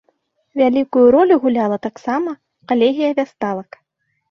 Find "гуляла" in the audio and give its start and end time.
1.43-1.77